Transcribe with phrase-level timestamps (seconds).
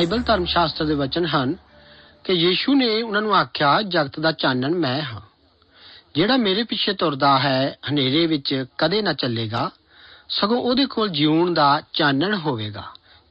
[0.00, 1.56] Bible ਧਰਮ ਸ਼ਾਸਤਰ ਦੇ ਵਚਨ ਹਨ
[2.24, 5.20] ਕਿ ਯੀਸ਼ੂ ਨੇ ਉਹਨਾਂ ਨੂੰ ਆਖਿਆ, ਜਗਤ ਦਾ ਚਾਨਣ ਮੈਂ ਹਾਂ।
[6.14, 9.70] ਜਿਹੜਾ ਮੇਰੇ ਪਿੱਛੇ ਤੁਰਦਾ ਹੈ, ਹਨੇਰੇ ਵਿੱਚ ਕਦੇ ਨਾ ਚੱਲੇਗਾ,
[10.28, 12.82] ਸਗੋਂ ਉਹਦੇ ਕੋਲ ਜਿਉਣ ਦਾ ਚਾਨਣ ਹੋਵੇਗਾ।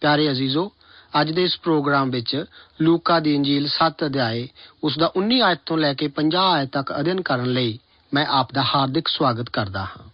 [0.02, 0.72] ਪਿਆਰੇ ਅਜ਼ੀਜ਼ੋ,
[1.22, 2.46] ਅੱਜ ਦੇ ਇਸ ਪ੍ਰੋਗਰਾਮ ਵਿੱਚ
[2.82, 4.48] ਲੂਕਾ ਦੀ ਇੰਜੀਲ 7 ਅਧਿਆਏ,
[4.84, 7.80] ਉਸ ਦਾ 19 ਆਇਤ ਤੋਂ ਲੈ ਕੇ 50 ਆਇਤ ਤੱਕ ਅਧਿਐਨ ਕਰਨ ਲਈ
[8.14, 10.10] ਮੈਂ ਆਪ ਦਾ ਹਾਰਦਿਕ ਸਵਾਗਤ ਕਰਦਾ ਹਾਂ।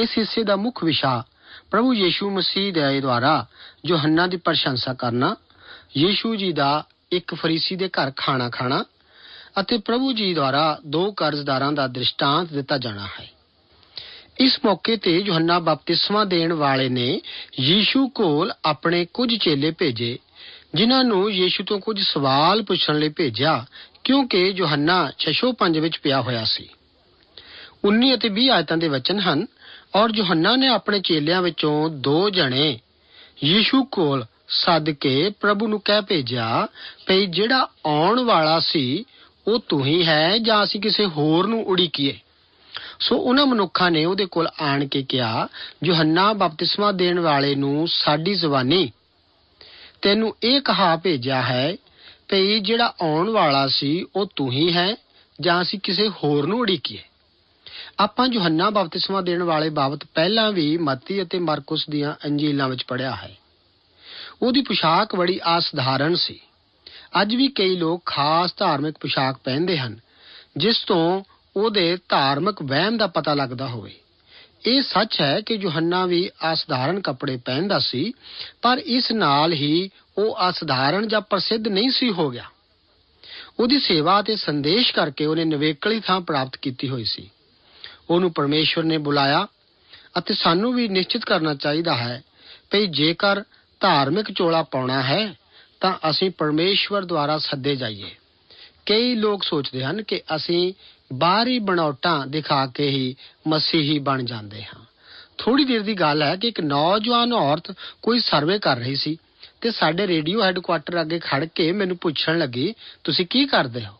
[0.00, 1.24] ਇਸ ਹਿੱਸੇ ਦਾ ਮੁੱਖ ਵਿਸ਼ਾ
[1.70, 3.46] ਪ੍ਰਭੂ ਯੀਸ਼ੂ ਮਸੀਹ ਦੇ ਦੁਆਰਾ
[3.86, 5.36] ਯੋਹੰਨਾ ਦੀ ਪ੍ਰਸ਼ੰਸਾ ਕਰਨਾ
[5.96, 8.84] ਯੀਸ਼ੂ ਜੀ ਦਾ ਇੱਕ ਫਰੀਸੀ ਦੇ ਘਰ ਖਾਣਾ ਖਾਣਾ
[9.60, 13.30] ਅਤੇ ਪ੍ਰਭੂ ਜੀ ਦੁਆਰਾ ਦੋ ਕਰਜ਼ਦਾਰਾਂ ਦਾ ਦ੍ਰਿਸ਼ਟਾਂਤ ਦਿੱਤਾ ਜਾਣਾ ਹੈ।
[14.40, 17.20] ਇਸ ਮੌਕੇ ਤੇ ਯੋਹੰਨਾ ਬਪਤਿਸਮਾ ਦੇਣ ਵਾਲੇ ਨੇ
[17.60, 20.18] ਯੀਸ਼ੂ ਕੋਲ ਆਪਣੇ ਕੁਝ ਚੇਲੇ ਭੇਜੇ,
[20.74, 23.66] ਜਿਨ੍ਹਾਂ ਨੂੰ ਯੀਸ਼ੂ ਤੋਂ ਕੁਝ ਸਵਾਲ ਪੁੱਛਣ ਲਈ ਭੇਜਿਆ,
[24.04, 26.68] ਕਿਉਂਕਿ ਯੋਹੰਨਾ 605 ਵਿੱਚ ਪਿਆ ਹੋਇਆ ਸੀ।
[27.84, 29.46] 19 ਅਤੇ 20 ਆਇਤਾਂ ਦੇ ਵਚਨ ਹਨ,
[29.94, 32.80] ਔਰ ਯੋਹੰਨਾ ਨੇ ਆਪਣੇ ਚੇਲਿਆਂ ਵਿੱਚੋਂ ਦੋ ਜਣੇ
[33.44, 34.24] ਯੀਸ਼ੂ ਕੋਲ
[34.54, 36.68] ਸੱਦ ਕੇ ਪ੍ਰਭੂ ਨੂੰ ਕਹਿ ਭੇਜਿਆ,
[37.06, 39.04] ਭਈ ਜਿਹੜਾ ਆਉਣ ਵਾਲਾ ਸੀ,
[39.48, 42.18] ਉਹ ਤੂੰ ਹੀ ਹੈ ਜਾਂ ਅਸੀਂ ਕਿਸੇ ਹੋਰ ਨੂੰ ਉਡੀਕੀਏ?
[43.00, 45.48] ਸੋ ਉਹਨਾਂ ਮਨੁੱਖਾਂ ਨੇ ਉਹਦੇ ਕੋਲ ਆਣ ਕੇ ਕਿਹਾ,
[45.84, 48.92] ਯੋਹੰਨਾ, ਬਪਤਿਸਮਾ ਦੇਣ ਵਾਲੇ ਨੂੰ ਸਾਡੀ ਜ਼ਬਾਨੀ।
[50.02, 51.76] ਤੈਨੂੰ ਇਹ ਕਹਾ ਭੇਜਿਆ ਹੈ,
[52.28, 54.96] ਭਈ ਜਿਹੜਾ ਆਉਣ ਵਾਲਾ ਸੀ, ਉਹ ਤੂੰ ਹੀ ਹੈ
[55.40, 56.98] ਜਾਂ ਅਸੀਂ ਕਿਸੇ ਹੋਰ ਨੂੰ ਉਡੀਕੀਏ?
[57.98, 63.10] ਆਪਾਂ ਯੋਹੰਨਾ, ਬਪਤਿਸਮਾ ਦੇਣ ਵਾਲੇ ਬਾਬਤ ਪਹਿਲਾਂ ਵੀ ਮਤੀ ਅਤੇ ਮਰਕੁਸ ਦੀਆਂ ਅੰਜੀਲਾਂ ਵਿੱਚ ਪੜ੍ਹਿਆ
[63.10, 63.36] ਹੈ।
[64.42, 66.40] ਉਹਦੀ ਪੁਸ਼ਾਕ ਬੜੀ ਅਸਧਾਰਨ ਸੀ।
[67.22, 70.00] ਅੱਜ ਵੀ ਕਈ ਲੋਕ ਖਾਸ ਧਾਰਮਿਕ ਪੁਸ਼ਾਕ ਪਹਿਨਦੇ ਹਨ,
[70.56, 71.22] ਜਿਸ ਤੋਂ
[71.56, 73.94] ਉਹਦੇ ਧਾਰਮਿਕ ਵਹਿਮ ਦਾ ਪਤਾ ਲੱਗਦਾ ਹੋਵੇ।
[74.66, 78.12] ਇਹ ਸੱਚ ਹੈ ਕਿ ਯੋਹੰਨਾ ਵੀ ਅਸਧਾਰਨ ਕੱਪੜੇ ਪਹਿਨਦਾ ਸੀ,
[78.62, 82.44] ਪਰ ਇਸ ਨਾਲ ਹੀ ਉਹ ਅਸਧਾਰਨ ਜਾਂ ਪ੍ਰਸਿੱਧ ਨਹੀਂ ਸੀ ਹੋ ਗਿਆ।
[83.60, 87.30] ਉਹਦੀ ਸੇਵਾ ਤੇ ਸੰਦੇਸ਼ ਕਰਕੇ ਉਹਨੇ ਨਵੇਕਲੀ ਥਾਂ ਪ੍ਰਾਪਤ ਕੀਤੀ ਹੋਈ ਸੀ।
[88.10, 89.46] ਉਹਨੂੰ ਪਰਮੇਸ਼ਵਰ ਨੇ ਬੁਲਾਇਆ
[90.18, 92.22] ਅਤੇ ਸਾਨੂੰ ਵੀ ਨਿਸ਼ਚਿਤ ਕਰਨਾ ਚਾਹੀਦਾ ਹੈ
[92.70, 93.42] ਕਿ ਜੇਕਰ
[93.84, 95.34] ਧਾਰਮਿਕ ਚੋਲਾ ਪਾਉਣਾ ਹੈ,
[95.80, 98.10] ਤਾਂ ਅਸੀਂ ਪਰਮੇਸ਼ਵਰ ਦੁਆਰਾ ਸੱਦੇ ਜਾਈਏ।
[98.86, 100.72] ਕਈ ਲੋਕ ਸੋਚਦੇ ਹਨ ਕਿ ਅਸੀਂ
[101.12, 103.16] ਬਾਹਰੀ ਬਣਾਉਟਾਂ ਦਿਖਾ ਕੇ ਹੀ
[103.48, 104.84] ਮਸੀਹੀ ਬਣ ਜਾਂਦੇ ਹਾਂ।
[105.38, 109.16] ਥੋੜੀ ਦੇਰ ਦੀ ਗੱਲ ਹੈ ਕਿ ਇੱਕ ਨੌਜਵਾਨ ਔਰਤ ਕੋਈ ਸਰਵੇ ਕਰ ਰਹੀ ਸੀ
[109.60, 112.74] ਤੇ ਸਾਡੇ ਰੇਡੀਓ ਹੈੱਡਕੁਆਟਰ ਅੱਗੇ ਖੜ ਕੇ ਮੈਨੂੰ ਪੁੱਛਣ ਲੱਗੀ,
[113.04, 113.94] ਤੁਸੀਂ ਕੀ ਕਰਦੇ ਹੋ?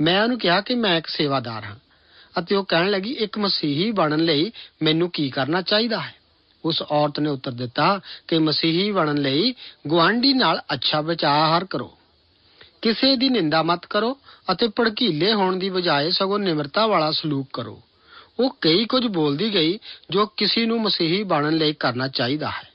[0.00, 1.76] ਮੈਂ ਉਹਨੂੰ ਕਿਹਾ ਕਿ ਮੈਂ ਇੱਕ ਸੇਵਾਦਾਰ ਹਾਂ
[2.38, 4.52] ਅਤੇ ਉਹ ਕਹਿਣ ਲੱਗੀ, ਇੱਕ ਮਸੀਹੀ ਬਣਨ ਲਈ
[4.82, 6.23] ਮੈਨੂੰ ਕੀ ਕਰਨਾ ਚਾਹੀਦਾ ਹੈ?
[6.64, 9.54] ਉਸ ਔਰਤ ਨੇ ਉੱਤਰ ਦਿੱਤਾ ਕਿ ਮਸੀਹੀ ਬਣਨ ਲਈ
[9.86, 11.98] ਗੁਆਂਢੀ ਨਾਲ ਅੱਛਾ ਵਿਚਾਰ ਕਰੋ।
[12.82, 14.18] ਕਿਸੇ ਦੀ ਨਿੰਦਾ ਮਤ ਕਰੋ
[14.52, 17.82] ਅਤੇ ਭੜਕੀਲੇ ਹੋਣ ਦੀ ਬਜਾਏ ਸਗੋਂ ਨਿਮਰਤਾ ਵਾਲਾ ਸਲੂਕ ਕਰੋ।
[18.40, 19.78] ਉਹ ਕਈ ਕੁਝ ਬੋਲਦੀ ਗਈ
[20.10, 22.68] ਜੋ ਕਿਸੇ ਨੂੰ ਮਸੀਹੀ ਬਣਨ ਲਈ ਕਰਨਾ ਚਾਹੀਦਾ ਹੈ।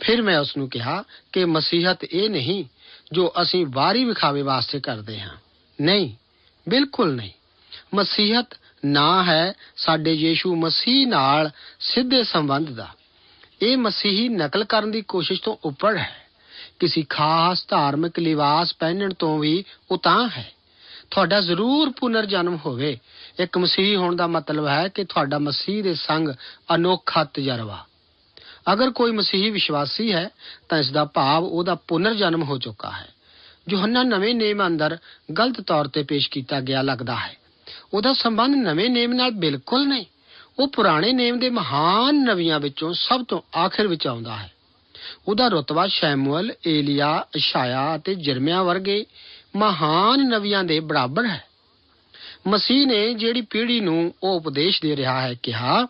[0.00, 2.64] ਫਿਰ ਮੈਂ ਉਸ ਨੂੰ ਕਿਹਾ ਕਿ ਮਸੀਹਤ ਇਹ ਨਹੀਂ
[3.12, 5.36] ਜੋ ਅਸੀਂ ਬਾਹਰੀ ਵਿਖਾਵੇ ਵਾਸਤੇ ਕਰਦੇ ਹਾਂ।
[5.80, 6.14] ਨਹੀਂ,
[6.68, 7.30] ਬਿਲਕੁਲ ਨਹੀਂ।
[7.94, 8.46] ਮਸੀਹਤ
[8.84, 12.88] ਨਾ ਹੈ ਸਾਡੇ ਯੀਸ਼ੂ ਮਸੀਹ ਨਾਲ ਸਿੱਧੇ ਸੰਬੰਧ ਦਾ।
[13.62, 16.16] ਇਹ ਮਸੀਹੀ ਨਕਲ ਕਰਨ ਦੀ ਕੋਸ਼ਿਸ਼ ਤੋਂ ਉੱਪਰ ਹੈ।
[16.78, 20.52] ਕਿਸੇ ਖਾਸ ਧਾਰਮਿਕ ਲਿਵਾਸ ਪਹਿਨਣ ਤੋਂ ਵੀ ਉਤਾਂ ਹੈ।
[21.10, 22.98] ਤੁਹਾਡਾ ਜ਼ਰੂਰ ਪੁਨਰ ਜਨਮ ਹੋਵੇ।
[23.40, 26.28] ਇੱਕ ਮਸੀਹੀ ਹੋਣ ਦਾ ਮਤਲਬ ਹੈ ਕਿ ਤੁਹਾਡਾ ਮਸੀਹ ਦੇ ਸੰਗ
[26.74, 27.84] ਅਨੋਖਾ ਤਜਰਬਾ।
[28.72, 30.30] ਅਗਰ ਕੋਈ ਮਸੀਹੀ ਵਿਸ਼ਵਾਸੀ ਹੈ,
[30.68, 33.08] ਤਾਂ ਇਸ ਦਾ ਭਾਵ ਉਹਦਾ ਪੁਨਰ ਜਨਮ ਹੋ ਚੁੱਕਾ ਹੈ।
[33.68, 34.98] ਯੋਹੰਨਾ ਨਵੇਂ ਨੇਮ ਅੰਦਰ
[35.38, 37.36] ਗਲਤ ਤੌਰ ਤੇ ਪੇਸ਼ ਕੀਤਾ ਗਿਆ ਲੱਗਦਾ ਹੈ।
[37.94, 40.04] ਉਹਦਾ ਸੰਬੰਧ ਨਵੇਂ ਨੇਮ ਨਾਲ ਬਿਲਕੁਲ ਨਹੀਂ।
[40.60, 44.52] ਉਹ ਪੁਰਾਣੇ ਨੇਮ ਦੇ ਮਹਾਨ ਨਵੀਆਂ ਵਿੱਚੋਂ ਸਭ ਤੋਂ ਆਖਿਰ ਵਿੱਚ ਆਉਂਦਾ ਹੈ।
[45.28, 49.06] ਉਹਦਾ ਰਤਬਾ ਸ਼ੈਮੂਅਲ, ਏਲੀਆ, ਇਸ਼ਾਇਆ ਅਤੇ ਜਰਮਿਆ ਵਰਗੇ
[49.56, 51.44] ਮਹਾਨ ਨਵੀਆਂ ਦੇ ਬਰਾਬਰ ਹੈ।
[52.46, 55.86] ਮਸੀਹ ਨੇ ਜਿਹੜੀ ਪੀੜ੍ਹੀ ਨੂੰ ਉਹ ਉਪਦੇਸ਼ ਦੇ ਰਿਹਾ ਹੈ ਕਿਹਾ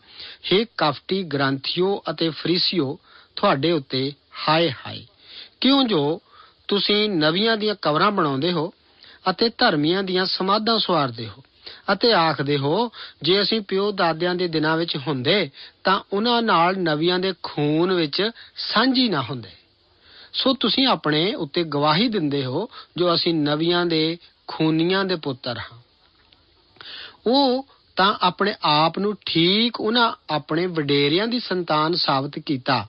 [0.52, 2.98] हे ਕਫਟੀ ਗ੍ਰੰਥਿਓ ਅਤੇ ਫਰੀਸੀਓ,
[3.36, 4.12] ਤੁਹਾਡੇ ਉੱਤੇ
[4.48, 5.06] ਹਾਏ ਹਾਏ,
[5.60, 6.20] ਕਿਉਂ ਜੋ
[6.68, 8.72] ਤੁਸੀਂ ਨਵੀਆਂ ਦੀਆਂ ਕਵਰਾਂ ਬਣਾਉਂਦੇ ਹੋ
[9.30, 11.42] ਅਤੇ ਧਰਮੀਆਂ ਦੀਆਂ ਸਮਾਧਾਂ ਸਵਾਰਦੇ ਹੋ?
[11.92, 15.50] ਅਤੇ ਆਖਦੇ ਹੋ, ਜੇ ਅਸੀਂ ਪਿਓ ਦਾਦਿਆਂ ਦੇ ਦਿਨਾਂ ਵਿੱਚ ਹੁੰਦੇ,
[15.84, 19.50] ਤਾਂ ਉਹਨਾਂ ਨਾਲ ਨਵੀਆਂ ਦੇ ਖੂਨ ਵਿੱਚ ਸਾਂਝੀ ਨਾ ਹੁੰਦੇ।
[20.32, 25.78] ਸੋ ਤੁਸੀਂ ਆਪਣੇ ਉੱਤੇ ਗਵਾਹੀ ਦਿੰਦੇ ਹੋ, ਜੋ ਅਸੀਂ ਨਵੀਆਂ ਦੇ ਖੂਨੀਆਂ ਦੇ ਪੁੱਤਰ ਹਾਂ।
[27.26, 32.86] ਉਹ ਤਾਂ ਆਪਣੇ ਆਪ ਨੂੰ ਠੀਕ ਉਹਨਾਂ ਆਪਣੇ ਵਡੇਰਿਆਂ ਦੀ ਸੰਤਾਨ ਸਾਬਤ ਕੀਤਾ,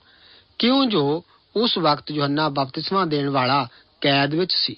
[0.58, 1.24] ਕਿਉਂ ਜੋ
[1.56, 3.68] ਉਸ ਵਕਤ ਯੋਹੰਨਾ ਬਪਤਿਸਮਾ ਦੇਣ ਵਾਲਾ
[4.00, 4.76] ਕੈਦ ਵਿੱਚ ਸੀ।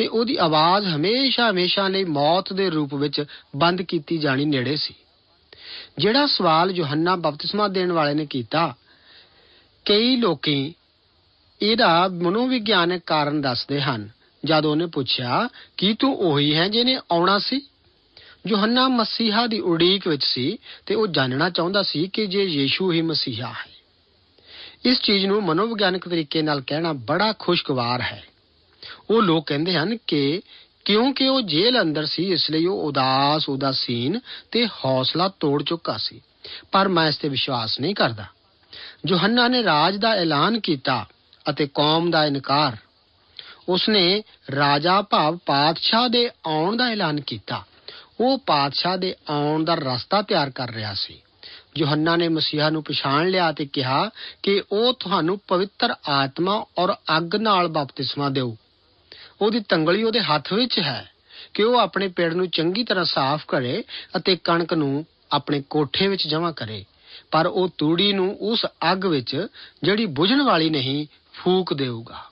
[0.00, 3.24] ਤੇ ਉਹਦੀ ਆਵਾਜ਼ ਹਮੇਸ਼ਾ ਹਮੇਸ਼ਾ ਲਈ ਮੌਤ ਦੇ ਰੂਪ ਵਿੱਚ
[3.56, 4.94] ਬੰਦ ਕੀਤੀ ਜਾਣੀ ਨੇੜੇ ਸੀ।
[5.98, 8.74] ਜਿਹੜਾ ਸਵਾਲ ਯੋਹੰਨਾ ਬਪਤਿਸਮਾ ਦੇਣ ਵਾਲੇ ਨੇ ਕੀਤਾ,
[9.84, 10.74] ਕਈ ਲੋਕੀ
[11.62, 14.10] ਇਹਦਾ ਮਨੋਵਿਗਿਆਨਕ ਕਾਰਨ ਦੱਸਦੇ ਹਨ।
[14.44, 17.68] ਜਦ ਉਹਨੇ ਪੁੱਛਿਆ, ਕੀ ਤੂੰ ਉਹੀ ਹੈ ਜਿਹਨੇ ਆਉਣਾ ਸੀ?
[18.46, 23.02] ਯੋਹੰਨਾ ਮਸੀਹਾ ਦੀ ਉਡੀਕ ਵਿੱਚ ਸੀ ਤੇ ਉਹ ਜਾਣਨਾ ਚਾਹੁੰਦਾ ਸੀ ਕਿ ਜੇ ਯੀਸ਼ੂ ਹੀ
[23.02, 23.70] ਮਸੀਹਾ ਹੈ।
[24.84, 28.24] ਇਸ ਚੀਜ਼ ਨੂੰ ਮਨੋਵਿਗਿਆਨਕ ਤਰੀਕੇ ਨਾਲ ਕਹਿਣਾ ਬੜਾ ਖੁਸ਼ਗਵਾਰ ਹੈ।
[29.10, 30.42] ਉਹ ਲੋਕ ਕਹਿੰਦੇ ਹਨ ਕਿ
[30.84, 36.20] ਕਿਉਂਕਿ ਉਹ ਜੇਲ੍ਹ ਅੰਦਰ ਸੀ, ਇਸ ਲਈ ਉਹ ਉਦਾਸ, ਉਦਾਸੀਨ ਤੇ ਹੌਸਲਾ ਤੋੜ ਚੁੱਕਾ ਸੀ।
[36.72, 38.24] ਪਰ ਮੈਂ ਇਸ ਤੇ ਵਿਸ਼ਵਾਸ ਨਹੀਂ ਕਰਦਾ।
[39.06, 41.06] ਯੋਹੰਨਾ ਨੇ ਰਾਜ ਦਾ ਐਲਾਨ ਕੀਤਾ
[41.50, 42.76] ਅਤੇ ਕੌਮ ਦਾ ਇਨਕਾਰ।
[43.68, 44.22] ਉਸਨੇ
[44.56, 47.64] ਰਾਜਾ ਭਾਵ ਪਾਤਸ਼ਾਹ ਦੇ ਆਉਣ ਦਾ ਐਲਾਨ ਕੀਤਾ।
[48.20, 51.22] ਉਹ ਪਾਤਸ਼ਾਹ ਦੇ ਆਉਣ ਦਾ ਰਸਤਾ ਤਿਆਰ ਕਰ ਰਿਹਾ ਸੀ।
[51.76, 54.10] ਯੋਹੰਨਾ ਨੇ ਮਸੀਹਾ ਨੂੰ ਪਛਾਣ ਲਿਆ ਤੇ ਕਿਹਾ
[54.42, 58.54] ਕਿ ਉਹ ਤੁਹਾਨੂੰ ਪਵਿੱਤਰ ਆਤਮਾ ਔਰ ਅੱਗ ਨਾਲ ਬਪਤਿਸਮਾ ਦੇਊ।
[59.40, 61.10] ਉਹਦੀ ਤੰਗਲੀ ਉਹਦੇ ਹੱਥ ਵਿੱਚ ਹੈ
[61.54, 63.84] ਕਿ ਉਹ ਆਪਣੇ ਪੇੜ ਨੂੰ ਚੰਗੀ ਤਰ੍ਹਾਂ ਸਾਫ਼ ਕਰੇ
[64.16, 66.84] ਅਤੇ ਕਣਕ ਨੂੰ ਆਪਣੇ ਕੋਠੇ ਵਿੱਚ ਜਮ੍ਹਾਂ ਕਰੇ।
[67.30, 69.46] ਪਰ ਉਹ ਤੂੜੀ ਨੂੰ ਉਸ ਅੱਗ ਵਿੱਚ,
[69.82, 72.24] ਜਿਹੜੀ ਬੁਝਣ ਵਾਲੀ ਨਹੀਂ, ਫੂਕ ਦੇਊਗਾ।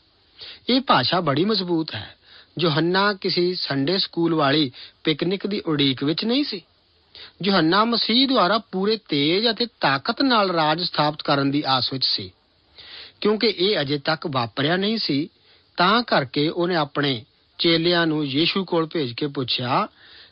[0.69, 2.17] ਇਹ ਭਾਸ਼ਾ ਬੜੀ ਮਜ਼ਬੂਤ ਹੈ।
[2.61, 4.73] ਯੋਹੰਨਾ ਕਿਸੇ ਸੰਡੇ ਸਕੂਲ ਵਾਲੀ
[5.05, 6.63] ਪਿਕਨਿਕ ਦੀ ਉਡੀਕ ਵਿੱਚ ਨਹੀਂ ਸੀ।
[7.45, 12.33] ਯੋਹੰਨਾ ਮਸੀਹ ਦੁਆਰਾ ਪੂਰੇ ਤੇਜ ਅਤੇ ਤਾਕਤ ਨਾਲ ਰਾਜ ਸਥਾਪਿਤ ਕਰਨ ਦੀ ਆਸ ਵਿੱਚ ਸੀ।
[13.21, 15.29] ਕਿਉਂਕਿ ਇਹ ਅਜੇ ਤੱਕ ਵਾਪਰਿਆ ਨਹੀਂ ਸੀ।
[15.79, 17.25] ਤਾਂ ਕਰਕੇ ਉਹਨੇ ਆਪਣੇ
[17.59, 19.89] ਚੇਲਿਆਂ ਨੂੰ ਯੀਸ਼ੂ ਕੋਲ ਭੇਜ ਕੇ ਪੁੱਛਿਆ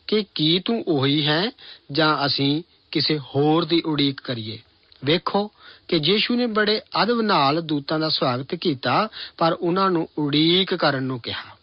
[0.07, 1.51] ਕਿ ਕੀ ਤੂੰ ਉਹੀ ਹੈ
[1.93, 4.59] ਜਾਂ ਅਸੀਂ ਕਿਸੇ ਹੋਰ ਦੀ ਉਡੀਕ ਕਰੀਏ।
[5.05, 5.51] ਵੇਖੋ
[5.89, 11.03] ਕਿ ਯੀਸ਼ੂ ਨੇ ਬੜੇ ਅਦਬ ਨਾਲ ਦੂਤਾਂ ਦਾ ਸਵਾਗਤ ਕੀਤਾ, ਪਰ ਉਹਨਾਂ ਨੂੰ ਉਡੀਕ ਕਰਨ
[11.03, 11.57] ਨੂੰ ਕਿਹਾ।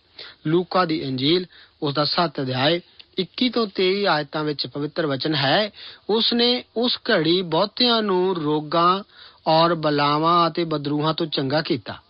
[0.47, 1.45] ਲੂਕਾ ਦੀ ਇੰਜੀਲ
[1.81, 2.79] ਉਸ ਦਾ 7 ਅਧਿਆਇ
[3.19, 5.71] 21 ਤੋਂ 23 ਆਇਤਾਂ ਵਿੱਚ ਪਵਿੱਤਰ ਵਚਨ ਹੈ,
[6.09, 9.03] ਉਸ ਨੇ ਉਸ ਘੜੀ ਬਹੁਤਿਆਂ ਨੂੰ ਰੋਗਾਂ
[9.47, 12.01] ਔਰ ਬਲਾਵਾਂ ਅਤੇ ਬਦਰੂਹਾਂ ਤੋਂ ਚੰਗਾ ਕੀਤਾ।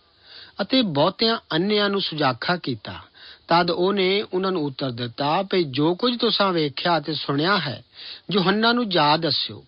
[0.62, 3.00] ਅਤੇ ਬਹੁਤਿਆਂ ਅੰਨਿਆਂ ਨੂੰ ਸੁਜਾਖਾ ਕੀਤਾ।
[3.48, 7.84] ਤਦ ਉਹਨੇ ਉਹਨਾਂ ਨੂੰ ਉੱਤਰ ਦਿੱਤਾ, ਭਈ ਜੋ ਕੁਝ ਤੁਸੀਂ ਵੇਖਿਆ ਤੇ ਸੁਣਿਆ ਹੈ,
[8.30, 9.64] ਯੋਹੰਨਾ ਨੂੰ ਜਾ ਦੱਸਿਓ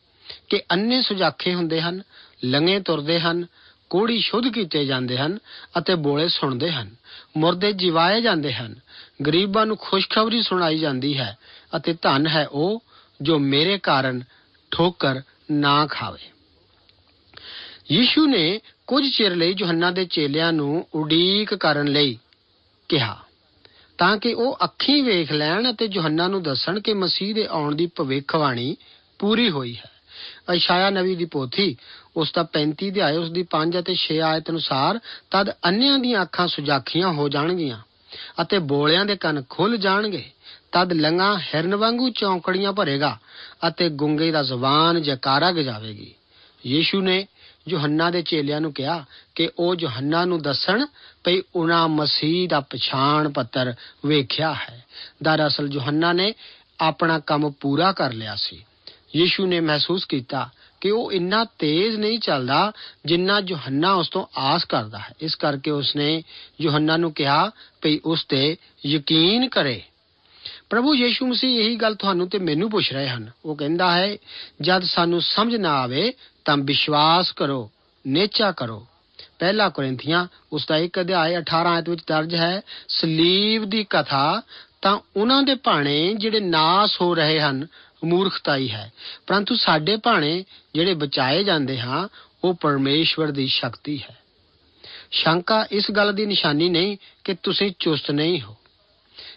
[0.48, 2.02] ਕਿ ਅੰਨੇ ਸੁਜਾਖੇ ਹੁੰਦੇ ਹਨ
[2.44, 3.46] ਲੰਗੇ ਤੁਰਦੇ ਹਨ,
[3.90, 5.38] ਕੋੜੀ ਸ਼ੁੱਧ ਕੀਤੇ ਜਾਂਦੇ ਹਨ
[5.78, 6.96] ਅਤੇ ਬੋਲੇ ਸੁਣਦੇ ਹਨ,
[7.36, 8.74] ਮੁਰਦੇ ਜਿਵਾਏ ਜਾਂਦੇ ਹਨ,
[9.26, 11.38] ਗਰੀਬਾਂ ਨੂੰ ਖੁਸ਼ਖਬਰੀ ਸੁਣਾਈ ਜਾਂਦੀ ਹੈ
[11.76, 12.82] ਅਤੇ ਧਨ ਹੈ ਉਹ
[13.22, 14.22] ਜੋ ਮੇਰੇ ਕਾਰਨ
[14.70, 16.30] ਠੋਕਰ ਨਾ ਖਾਵੇ।
[17.92, 22.18] ਯੀਸ਼ੂ ਨੇ ਕੁਝ ਚਿਰ ਲਈ ਯੋਹੰਨਾ ਦੇ ਚੇਲਿਆਂ ਨੂੰ ਉਡੀਕ ਕਰਨ ਲਈ
[22.88, 23.16] ਕਿਹਾ,
[23.98, 27.86] ਤਾਂ ਕਿ ਉਹ ਅੱਖੀਂ ਵੇਖ ਲੈਣ ਅਤੇ ਯੋਹੰਨਾ ਨੂੰ ਦੱਸਣ ਕਿ ਮਸੀਹ ਦੇ ਆਉਣ ਦੀ
[27.86, 28.76] ਭਵਿੱਖਬਾਣੀ
[29.18, 29.90] ਪੂਰੀ ਹੋਈ ਹੈ।
[30.54, 31.76] ਅਸ਼ਾਇਆ ਨਵੀ ਦੀ ਪੋਥੀ,
[32.16, 35.00] ਉਸ ਦਾ 35 ਅਧਿਆਇ, ਉਸ ਦੀ 5 ਅਤੇ 6 ਆਇਤ ਅਨੁਸਾਰ
[35.30, 37.78] ਤਦ ਅੰਨਿਆਂ ਦੀਆਂ ਅੱਖਾਂ ਸੁਜਾਖੀਆਂ ਹੋ ਜਾਣਗੀਆਂ
[38.42, 40.24] ਅਤੇ ਬੋਲਿਆਂ ਦੇ ਕੰਨ ਖੁੱਲ ਜਾਣਗੇ।
[40.72, 43.18] ਤਦ ਲੰਗਾ ਹਿਰਨ ਵਾਂਗੂ ਚੌਂਕੜੀਆਂ ਭਰੇਗਾ
[43.68, 46.14] ਅਤੇ ਗੁੰਗੇ ਦਾ ਜ਼ੁਬਾਨ ਜਕਾਰਾ ਗਜਾਵੇਗੀ।
[46.66, 47.26] ਯੀਸ਼ੂ ਨੇ
[47.68, 49.04] ਯੋਹੰਨਾ ਦੇ ਚੇਲਿਆਂ ਨੂੰ ਕਿਹਾ
[49.34, 50.86] ਕਿ ਉਹ ਯੋਹੰਨਾ ਨੂੰ ਦੱਸਣ
[51.24, 53.74] ਭਈ ਉਹਨਾਂ ਮਸੀਹ ਦਾ ਪਛਾਣ ਪੱਤਰ
[54.06, 54.84] ਵੇਖਿਆ ਹੈ।
[55.22, 56.34] ਦਰਅਸਲ ਯੋਹੰਨਾ ਨੇ
[56.80, 58.64] ਆਪਣਾ ਕੰਮ ਪੂਰਾ ਕਰ ਲਿਆ ਸੀ।
[59.16, 62.72] ਯੀਸ਼ੂ ਨੇ ਮਹਿਸੂਸ ਕੀਤਾ ਕਿ ਉਹ ਇੰਨਾ ਤੇਜ਼ ਨਹੀਂ ਚੱਲਦਾ
[63.06, 66.22] ਜਿੰਨਾ ਯੋਹੰਨਾ ਉਸ ਤੋਂ ਆਸ ਕਰਦਾ ਹੈ। ਇਸ ਕਰਕੇ ਉਸਨੇ
[66.60, 67.50] ਯੋਹੰਨਾ ਨੂੰ ਕਿਹਾ
[67.82, 68.56] ਭਈ ਉਸ ਤੇ
[68.86, 69.82] ਯਕੀਨ ਕਰੇ।
[70.70, 74.16] ਪ੍ਰਭੂ ਯੀਸ਼ੂ ਮਸੀਹ, ਇਹੀ ਗੱਲ ਤੁਹਾਨੂੰ ਤੇ ਮੈਨੂੰ ਪੁੱਛ ਰਹੇ ਹਨ। ਉਹ ਕਹਿੰਦਾ ਹੈ,
[74.60, 76.12] ਜਦ ਸਾਨੂੰ ਸਮਝ ਨਾ ਆਵੇ
[76.46, 77.70] ਤਾਂ ਵਿਸ਼ਵਾਸ ਕਰੋ,
[78.06, 78.86] ਨੇਚਾ ਕਰੋ।
[79.38, 84.42] ਪਹਿਲਾ ਕੋਰਿੰਥੀਆਂ, ਉਸ ਦਾ 1 ਅਧਿਆਇ 18 ਆਇਤ ਵਿੱਚ ਦਰਜ ਹੈ, ਸਲੀਬ ਦੀ ਕਥਾ
[84.82, 87.66] ਤਾਂ ਉਹਨਾਂ ਦੇ ਭਾਣੇ ਜਿਹੜੇ ਨਾਸ ਹੋ ਰਹੇ ਹਨ,
[88.04, 88.92] ਮੂਰਖਤਾਈ ਹੈ।
[89.26, 92.08] ਪਰੰਤੂ ਸਾਡੇ ਭਾਣੇ ਜਿਹੜੇ ਬਚਾਏ ਜਾਂਦੇ ਹਾਂ,
[92.44, 94.16] ਉਹ ਪਰਮੇਸ਼ਵਰ ਦੀ ਸ਼ਕਤੀ ਹੈ।
[95.10, 98.56] ਸ਼ੰਕਾ, ਇਸ ਗੱਲ ਦੀ ਨਿਸ਼ਾਨੀ ਨਹੀਂ ਕਿ ਤੁਸੀਂ ਚੁਸਤ ਨਹੀਂ ਹੋ।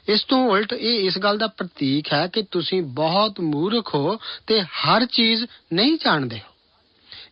[0.09, 4.61] ਇਸ ਤੋਂ ਉਲਟ ਇਹ ਇਸ ਗੱਲ ਦਾ ਪ੍ਰਤੀਕ ਹੈ ਕਿ ਤੁਸੀਂ ਬਹੁਤ ਮੂਰਖ ਹੋ ਤੇ
[4.61, 6.58] ਹਰ ਚੀਜ਼ ਨਹੀਂ ਜਾਣਦੇ ਹੋ।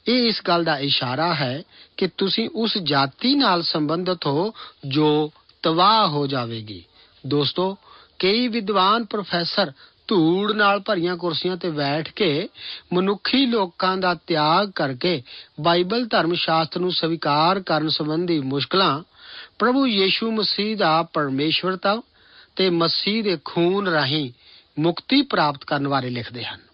[0.07, 1.63] ਇਹ ਇਸ ਗੱਲ ਦਾ ਇਸ਼ਾਰਾ ਹੈ
[1.97, 4.53] ਕਿ ਤੁਸੀਂ ਉਸ ਜਾਤੀ ਨਾਲ ਸੰਬੰਧਿਤ ਹੋ
[4.87, 5.31] ਜੋ
[5.63, 6.83] ਤਬਾਹ ਹੋ ਜਾਵੇਗੀ।
[7.27, 7.77] ਦੋਸਤੋ,
[8.19, 9.71] ਕਈ ਵਿਦਵਾਨ ਪ੍ਰੋਫੈਸਰ
[10.07, 12.49] ਧੂੜ ਨਾਲ ਭਰੀਆਂ ਕੁਰਸੀਆਂ ਤੇ ਬੈਠ ਕੇ
[12.93, 15.23] ਮਨੁੱਖੀ ਲੋਕਾਂ ਦਾ ਤਿਆਗ ਕਰਕੇ
[15.61, 19.03] ਬਾਈਬਲ ਧਰਮ ਸ਼ਾਸਤਰ ਨੂੰ ਸਵੀਕਾਰ ਕਰਨ ਸੰਬੰਧੀ ਮੁਸ਼ਕਲਾਂ,
[19.59, 22.01] ਪ੍ਰਭੂ ਯੀਸ਼ੂ ਮਸੀਹ ਦਾ ਪਰਮੇਸ਼ਵਰਤਾ
[22.55, 24.31] ਤੇ ਮਸੀਹ ਦੇ ਖੂਨ ਰਾਹੀਂ
[24.79, 26.66] ਮੁਕਤੀ ਪ੍ਰਾਪਤ ਕਰਨ ਬਾਰੇ ਲਿਖਦੇ ਹਨ।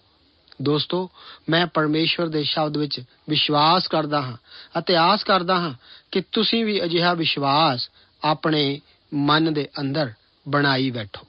[0.64, 1.10] ਦੋਸਤੋ,
[1.50, 4.38] ਮੈਂ ਪਰਮੇਸ਼ਵਰ ਦੇ ਸ਼ਬਦ ਵਿੱਚ ਵਿਸ਼ਵਾਸ ਕਰਦਾ ਹਾਂ
[4.80, 5.74] ਅਤੇ ਆਸ ਕਰਦਾ ਹਾਂ
[6.12, 7.90] ਕਿ ਤੁਸੀਂ ਵੀ ਅਜਿਹਾ ਵਿਸ਼ਵਾਸ
[8.24, 8.82] ਆਪਣੇ
[9.14, 10.14] ਮਨ ਦੇ ਅੰਦਰ
[10.48, 11.28] ਬਣਾਈ ਬੈਠੋ।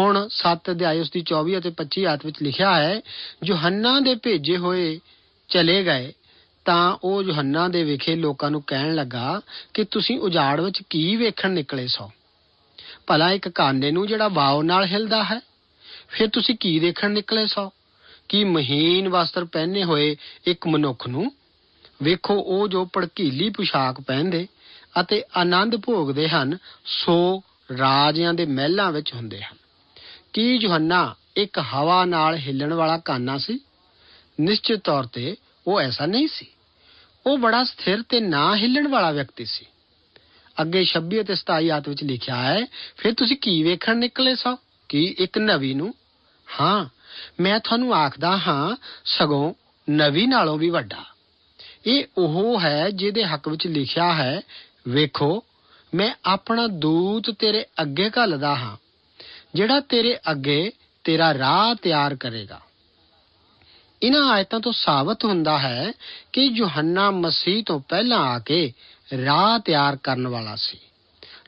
[0.00, 3.00] ਹੁਣ 7 ਅਧਿਆਇ ਉਸ ਦੀ 24 ਅਤੇ 25 ਆਇਤ ਵਿੱਚ ਲਿਖਿਆ ਹੈ,
[3.44, 5.00] ਯੋਹੰਨਾ ਦੇ ਭੇਜੇ ਹੋਏ
[5.48, 6.12] ਚਲੇ ਗਏ
[6.64, 9.40] ਤਾਂ ਉਹ ਯੋਹੰਨਾ ਦੇ ਵਿਖੇ ਲੋਕਾਂ ਨੂੰ ਕਹਿਣ ਲੱਗਾ
[9.74, 12.10] ਕਿ ਤੁਸੀਂ ਉਜਾੜ ਵਿੱਚ ਕੀ ਵੇਖਣ ਨਿਕਲੇ ਸੋ?
[13.06, 15.40] ਭਲਾ ਇੱਕ ਕਾਨੇ ਨੂੰ ਜਿਹੜਾ ਵਾਉ ਨਾਲ ਹਿਲਦਾ ਹੈ,
[16.08, 17.72] ਫਿਰ ਤੁਸੀਂ ਕੀ ਦੇਖਣ ਨਿਕਲੇ ਸੋ?
[18.28, 21.32] ਕੀ ਮਹੀਨ ਵਸਤਰ ਪਹਿਨੇ ਹੋਏ ਇੱਕ ਮਨੁੱਖ ਨੂੰ?
[22.02, 24.48] ਵੇਖੋ ਉਹ ਜੋ ਭੜਕੀਲੀ ਪੁਸ਼ਾਕ ਪਹਿਨਦੇ
[25.00, 27.42] ਅਤੇ ਆਨੰਦ ਭੋਗਦੇ ਹਨ, ਸੋ
[27.78, 29.56] ਰਾਜਿਆਂ ਦੇ ਮਹਿਲਾਂ ਵਿੱਚ ਹੁੰਦੇ ਹਨ।
[30.32, 33.60] ਕੀ ਯੋਹੰਨਾ ਇੱਕ ਹਵਾ ਨਾਲ ਹਿੱਲਣ ਵਾਲਾ ਕਾਨਾ ਸੀ?
[34.40, 36.46] ਨਿਸ਼ਚਿਤ ਤੌਰ ਤੇ ਉਹ ਐਸਾ ਨਹੀਂ ਸੀ।
[37.26, 39.66] ਉਹ ਬੜਾ ਸਥਿਰ ਤੇ ਨਾ ਹਿੱਲਣ ਵਾਲਾ ਵਿਅਕਤੀ ਸੀ।
[40.60, 42.66] ਅੱਗੇ 26 ਅਤੇ 27 ਆਇਤ ਵਿੱਚ ਲਿਖਿਆ ਹੈ,
[42.96, 44.58] ਫਿਰ ਤੁਸੀਂ ਕੀ ਵੇਖਣ ਨਿਕਲੇ ਸੋ?
[44.88, 45.94] ਕੀ ਇੱਕ ਨਵੀ ਨੂੰ?
[46.60, 46.86] ਹਾਂ
[47.40, 49.54] ਮੈਂ ਤੁਹਾਨੂੰ ਆਖਦਾ ਹਾਂ, ਸਗੋਂ
[49.90, 51.04] ਨਵੀ ਨਾਲੋਂ ਵੀ ਵੱਡਾ।
[51.86, 54.40] ਇਹ ਉਹ ਹੈ ਜਿਹਦੇ ਹੱਕ ਵਿੱਚ ਲਿਖਿਆ ਹੈ,
[54.88, 55.44] ਵੇਖੋ,
[55.94, 58.76] ਮੈਂ ਆਪਣਾ ਦੂਤ ਤੇਰੇ ਅੱਗੇ ਘੱਲਦਾ ਹਾਂ,
[59.54, 60.72] ਜਿਹੜਾ ਤੇਰੇ ਅੱਗੇ
[61.04, 62.60] ਤੇਰਾ ਰਾਹ ਤਿਆਰ ਕਰੇਗਾ।
[64.02, 65.92] ਇਹਨਾਂ ਆਇਤਾਂ ਤੋਂ ਸਾਬਤ ਹੁੰਦਾ ਹੈ
[66.32, 68.72] ਕਿ ਯੋਹੰਨਾ ਮਸੀਹ ਤੋਂ ਪਹਿਲਾਂ ਆ ਕੇ
[69.24, 70.78] ਰਾਹ ਤਿਆਰ ਕਰਨ ਵਾਲਾ ਸੀ।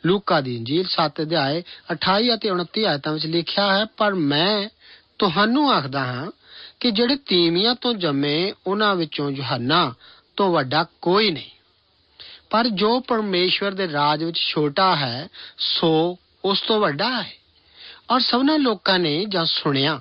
[0.06, 4.68] ਲੂਕਾ ਦੀ ਇੰਜੀਲ 7 ਅਧਿਆਏ 28 ਅਤੇ 29 ਆਇਤਾਂ ਵਿੱਚ ਲਿਖਿਆ ਹੈ, ਪਰ ਮੈਂ
[5.18, 6.30] ਤੁਹਾਨੂੰ ਆਖਦਾ ਹਾਂ
[6.80, 9.94] ਕਿ ਜਿਹੜੇ ਤੀਵੀਆਂ ਤੋਂ ਜੰਮੇ ਉਹਨਾਂ ਵਿੱਚੋਂ ਯੋਹੰਨਾ
[10.36, 11.50] ਤੋਂ ਵੱਡਾ ਕੋਈ ਨਹੀਂ।
[12.50, 17.32] ਪਰ ਜੋ ਪਰਮੇਸ਼ਵਰ ਦੇ ਰਾਜ ਵਿੱਚ ਛੋਟਾ ਹੈ, ਸੋ ਉਸ ਤੋਂ ਵੱਡਾ ਹੈ।
[18.10, 20.00] ਔਰ ਸਭਨਾਂ ਲੋਕਾਂ ਨੇ ਜਾਂ ਸੁਣਿਆ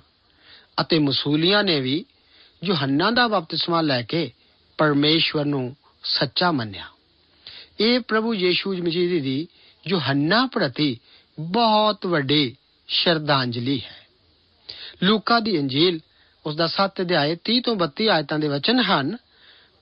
[0.82, 2.06] ਅਤੇ ਮਸੂਲੀਆਂ ਨੇ ਵੀ
[2.64, 4.32] ਯੋਹੰਨਾ ਦਾ ਬਪਤਿਸਮਾ ਲੈ ਕੇ
[4.78, 6.86] ਪਰਮੇਸ਼ਵਰ ਨੂੰ ਸੱਚਾ ਮੰਨਿਆ।
[7.80, 9.48] ਇਹ ਪ੍ਰਭੂ ਯੀਸ਼ੂ ਮਸੀਹ ਦੀ
[9.88, 11.00] ਯੋਹੰਨਾ ਪ੍ਰਤੀ
[11.40, 12.56] ਬਹੁਤ ਵੱਡੀ
[12.88, 14.05] ਸ਼ਰਧਾਂਜਲੀ ਹੈ।
[15.04, 16.00] ਲੂਕਾ ਦੀ ਇੰਜੀਲ।
[16.46, 19.18] ਉਸ ਦਾ 7 ਅਧਿਆਏ 30 ਤੋਂ 32 ਆਇਤਾਂ ਦੇ ਵਚਨ ਹਨ।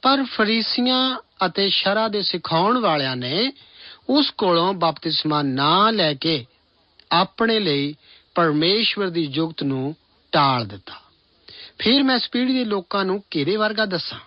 [0.02, 3.52] ਪਰ ਫਰੀਸੀਆਂ ਅਤੇ ਸ਼ਰਾ ਦੇ ਸਿਖਾਉਣ ਵਾਲਿਆਂ ਨੇ
[4.10, 6.45] ਉਸ ਕੋਲੋਂ ਬਪਤਿਸਮਾ ਨਾ ਲੈ ਕੇ
[7.12, 7.95] ਆਪਣੇ ਲਈ
[8.36, 9.95] ਪਰਮੇਸ਼ਵਰ ਦੀ ਜੁਗਤ ਨੂੰ
[10.32, 10.93] ਟਾਲ ਦਿੱਤਾ।
[11.80, 14.19] ਫਿਰ ਮੈਂ ਇਸ ਪੀੜ੍ਹੀ ਦੇ ਲੋਕਾਂ ਨੂੰ ਕਿਹਦੇ ਵਰਗਾ ਦੱਸਾਂ?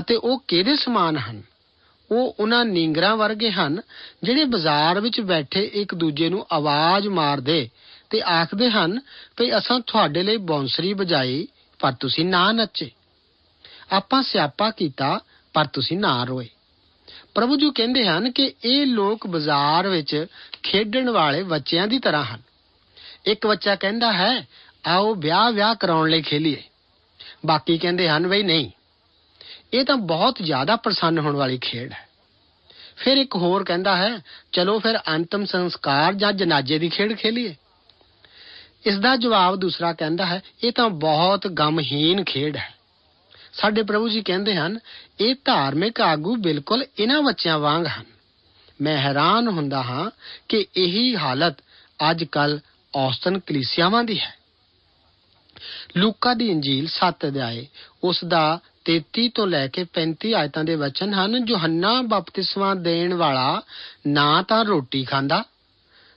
[0.00, 1.42] ਅਤੇ ਉਹ ਕਿਹਦੇ ਸਮਾਨ ਹਨ?
[2.10, 3.80] ਉਹ ਉਹਨਾਂ ਨੀਂਗਰਾਂ ਵਰਗੇ ਹਨ,
[4.22, 7.68] ਜਿਹੜੇ ਬਾਜ਼ਾਰ ਵਿੱਚ ਬੈਠੇ ਇੱਕ ਦੂਜੇ ਨੂੰ ਆਵਾਜ਼ ਮਾਰਦੇ
[8.10, 9.00] ਤੇ ਆਖਦੇ ਹਨ
[9.36, 12.90] ਕਿ ਅਸਾਂ ਤੁਹਾਡੇ ਲਈ ਬੌਂਸਰੀ ਵਜਾਈ, ਪਰ ਤੁਸੀਂ ਨਾ ਨੱਚੇ।
[13.92, 15.20] ਆਪਾਂ ਸਿਆਪਾ ਕੀਤਾ,
[15.52, 16.48] ਪਰ ਤੁਸੀਂ ਨਾ ਰੋਏ।
[17.34, 20.26] ਪ੍ਰਭੂ ਜੀ ਕਹਿੰਦੇ ਹਨ ਕਿ ਇਹ ਲੋਕ ਬਾਜ਼ਾਰ ਵਿੱਚ
[20.62, 22.42] ਖੇਡਣ ਵਾਲੇ ਬੱਚਿਆਂ ਦੀ ਤਰ੍ਹਾਂ ਹਨ।
[23.26, 24.48] ਇੱਕ ਬੱਚਾ ਕਹਿੰਦਾ ਹੈ,
[24.86, 26.62] ਆਓ ਵਿਆਹ ਵਿਆਹ ਕਰਾਉਣ ਲਈ ਖੇਲੀਏ।
[27.46, 28.70] ਬਾਕੀ ਕਹਿੰਦੇ ਹਨ ਬਈ ਨਹੀਂ,
[29.74, 32.08] ਇਹ ਤਾਂ ਬਹੁਤ ਜ਼ਿਆਦਾ ਪ੍ਰਸੰਨ ਹੋਣ ਵਾਲੀ ਖੇਡ ਹੈ।
[32.96, 34.18] ਫਿਰ ਇੱਕ ਹੋਰ ਕਹਿੰਦਾ ਹੈ,
[34.52, 37.56] ਚਲੋ ਫਿਰ ਅੰਤਮ ਸੰਸਕਾਰ ਜਾਂ ਜਨਾਜ਼ੇ ਦੀ ਖੇਡ ਖੇਲੀਏ।
[38.86, 42.74] ਇਸ ਦਾ ਜਵਾਬ ਦੂਸਰਾ ਕਹਿੰਦਾ ਹੈ, ਇਹ ਤਾਂ ਬਹੁਤ ਗਮਹੀਨ ਖੇਡ ਹੈ।
[43.52, 44.78] ਸਾਡੇ ਪ੍ਰਭੂ ਜੀ ਕਹਿੰਦੇ ਹਨ,
[45.20, 48.04] ਇਹ ਧਾਰਮਿਕ ਆਗੂ ਬਿਲਕੁਲ ਇਹਨਾਂ ਬੱਚਿਆਂ ਵਾਂਗ ਹਨ।
[48.80, 50.10] ਮੈਂ ਹੈਰਾਨ ਹੁੰਦਾ ਹਾਂ
[50.48, 51.56] ਕਿ ਇਹੀ ਹਾਲਤ
[52.10, 52.60] ਅੱਜ ਕੱਲ
[52.96, 54.34] ਔਸਤਨ ਕਲੀਸਿਆਵਾਂ ਦੀ ਹੈ।
[55.96, 57.66] ਲੂਕਾ ਦੀ ਇੰਜੀਲ 7 ਅਧਿਆਏ,
[58.04, 63.14] ਉਸ ਦਾ 33 ਤੋਂ ਲੈ ਕੇ 35 ਆਇਤਾਂ ਦੇ ਵਚਨ ਹਨ ਜੋ ਹੰਨਾ ਬਪਤਿਸਮਾ ਦੇਣ
[63.14, 63.62] ਵਾਲਾ
[64.06, 65.44] ਨਾ ਤਾਂ ਰੋਟੀ ਖਾਂਦਾ,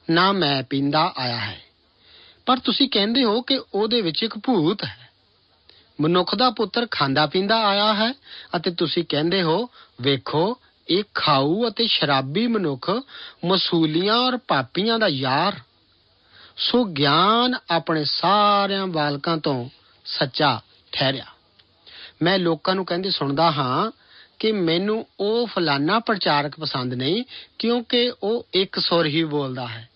[0.09, 1.72] ਨਾ ਮੈਂ ਪੀਂਦਾ ਆਇਆ ਹੈ।
[2.45, 5.09] ਪਰ ਤੁਸੀਂ ਕਹਿੰਦੇ ਹੋ ਕਿ ਉਹਦੇ ਵਿੱਚ ਇੱਕ ਭੂਤ ਹੈ।
[6.01, 8.13] ਮਨੁੱਖ ਦਾ ਪੁੱਤਰ ਖਾਂਦਾ ਪੀਂਦਾ ਆਇਆ ਹੈ
[8.55, 9.69] ਅਤੇ ਤੁਸੀਂ ਕਹਿੰਦੇ ਹੋ,
[10.01, 12.91] ਵੇਖੋ, ਇਹ ਖਾਊ ਅਤੇ ਸ਼ਰਾਬੀ ਮਨੁੱਖ
[13.45, 15.59] ਮਸੂਲੀਆਂ ਔਰ ਪਾਪੀਆਂ ਦਾ ਯਾਰ।
[16.57, 19.69] ਸੋ ਗਿਆਨ ਆਪਣੇ ਸਾਰਿਆਂ ਬਾਲਕਾਂ ਤੋਂ
[20.05, 21.25] ਸੱਚਾ ਠਹਿਰਿਆ।
[22.21, 23.91] ਮੈਂ ਲੋਕਾਂ ਨੂੰ ਕਹਿੰਦੇ ਸੁਣਦਾ ਹਾਂ
[24.39, 27.23] ਕਿ ਮੈਨੂੰ ਉਹ ਫਲਾਨਾ ਪ੍ਰਚਾਰਕ ਪਸੰਦ ਨਹੀਂ
[27.59, 29.89] ਕਿਉਂਕਿ ਉਹ ਇੱਕ ਸੁਰ ਹੀ ਬੋਲਦਾ ਹੈ।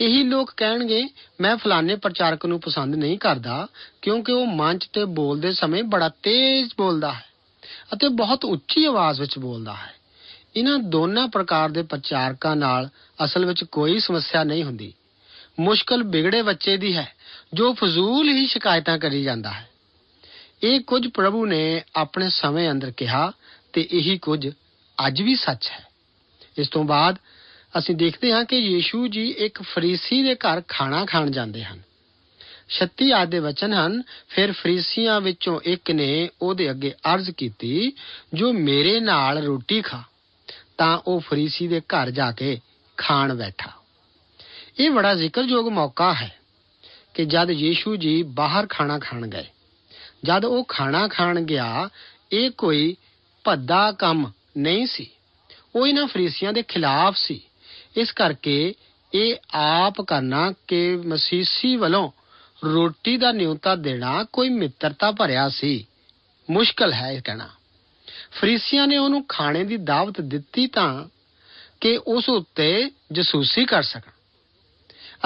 [0.00, 1.08] ਇਹੀ ਲੋਕ ਕਹਿਣਗੇ,
[1.40, 3.66] ਮੈਂ ਫਲਾਣੇ ਪ੍ਰਚਾਰਕ ਨੂੰ ਪਸੰਦ ਨਹੀਂ ਕਰਦਾ,
[4.02, 7.24] ਕਿਉਂਕਿ ਉਹ ਮੰਚ ਤੇ ਬੋਲਦੇ ਸਮੇਂ ਬੜਾ ਤੇਜ਼ ਬੋਲਦਾ ਹੈ
[7.92, 9.94] ਅਤੇ ਬਹੁਤ ਉੱਚੀ ਆਵਾਜ਼ ਵਿੱਚ ਬੋਲਦਾ ਹੈ।
[10.56, 12.88] ਇਹਨਾਂ ਦੋਨਾਂ ਪ੍ਰਕਾਰ ਦੇ ਪ੍ਰਚਾਰਕਾਂ ਨਾਲ
[13.24, 14.94] ਅਸਲ ਵਿੱਚ ਕੋਈ ਸਮੱਸਿਆ ਨਹੀਂ ਹੁੰਦੀ।
[15.60, 17.14] ਮੁਸ਼ਕਲ ਵਿਗੜੇ ਬੱਚੇ ਦੀ ਹੈ,
[17.54, 19.68] ਜੋ ਫਜ਼ੂਲ ਹੀ ਸ਼ਿਕਾਇਤਾਂ ਕਰੀ ਜਾਂਦਾ ਹੈ।
[20.62, 23.32] ਇਹ ਕੁਝ ਪ੍ਰਭੂ ਨੇ ਆਪਣੇ ਸਮੇਂ ਅੰਦਰ ਕਿਹਾ
[23.72, 24.48] ਤੇ ਇਹੀ ਕੁਝ
[25.06, 25.86] ਅੱਜ ਵੀ ਸੱਚ ਹੈ।
[26.58, 27.16] ਇਸ ਤੋਂ ਬਾਅਦ
[27.78, 31.82] ਅਸੀਂ ਦੇਖਦੇ ਹਾਂ ਕਿ ਯੀਸ਼ੂ ਜੀ ਇੱਕ ਫਰੀਸੀ ਦੇ ਘਰ ਖਾਣਾ ਖਾਣ ਜਾਂਦੇ ਹਨ।
[32.68, 37.92] 36 ਆਦ ਦੇ ਵਚਨ ਹਨ, ਫਿਰ ਫਰੀਸੀਆਂ ਵਿੱਚੋਂ ਇੱਕ ਨੇ ਉਹਦੇ ਅੱਗੇ ਅਰਜ਼ ਕੀਤੀ,
[38.34, 40.02] ਜੋ ਮੇਰੇ ਨਾਲ ਰੋਟੀ ਖਾ,
[40.78, 42.60] ਤਾਂ ਉਹ ਫਰੀਸੀ ਦੇ ਘਰ ਜਾ ਕੇ
[42.96, 43.70] ਖਾਣ ਬੈਠਾ।
[44.78, 46.36] ਇਹ ਬੜਾ ਜ਼ਿਕਰਯੋਗ ਮੌਕਾ ਹੈ
[47.14, 49.46] ਕਿ ਜਦ ਯੀਸ਼ੂ ਜੀ ਬਾਹਰ ਖਾਣਾ ਖਾਣ ਗਏ,
[50.24, 51.88] ਜਦ ਉਹ ਖਾਣਾ ਖਾਣ ਗਿਆ,
[52.32, 52.96] ਇਹ ਕੋਈ
[53.44, 55.10] ਭੱਦਾ ਕੰਮ ਨਹੀਂ ਸੀ।
[55.74, 57.40] ਉਹ ਇਹਨਾਂ ਫਰੀਸੀਆਂ ਦੇ ਖਿਲਾਫ ਸੀ।
[57.96, 58.74] ਇਸ ਕਰਕੇ
[59.14, 62.10] ਇਹ ਆਪ ਕਰਨਾ ਕਿ ਮਸੀਸੀ ਵੱਲੋਂ
[62.64, 65.86] ਰੋਟੀ ਦਾ ਨਿਉਤਾ ਦੇਣਾ ਕੋਈ ਮਿੱਤਰਤਾ ਭਰਿਆ ਸੀ।
[66.50, 67.48] ਮੁਸ਼ਕਲ ਹੈ ਇਹ ਕਹਿਣਾ।
[68.32, 71.08] ਫਰੀਸੀਆਂ ਨੇ ਉਹਨੂੰ ਖਾਣੇ ਦੀ ਦਾਵਤ ਦਿੱਤੀ ਤਾਂ
[71.80, 74.10] ਕਿ ਉਸ ਉੱਤੇ ਜਸੂਸੀ ਕਰ ਸਕਣ